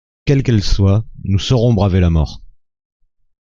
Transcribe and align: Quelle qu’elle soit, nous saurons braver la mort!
Quelle 0.25 0.41
qu’elle 0.41 0.63
soit, 0.63 1.05
nous 1.25 1.37
saurons 1.37 1.75
braver 1.75 1.99
la 1.99 2.09
mort! 2.09 2.41